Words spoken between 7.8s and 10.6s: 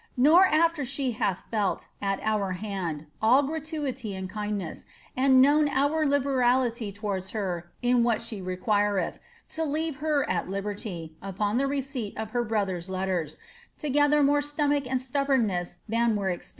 !T! what she retjuireth, to leave her at